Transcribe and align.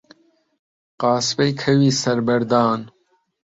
قاسپەی 1.01 1.51
کەوی 1.61 1.97
سەر 2.01 2.19
بەردان 2.27 2.79